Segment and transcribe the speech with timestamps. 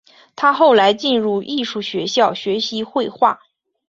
[0.35, 3.39] 他后来进入艺术学校学习绘画。